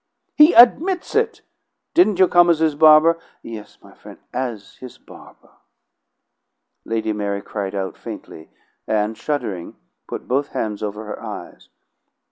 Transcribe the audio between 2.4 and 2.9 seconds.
as his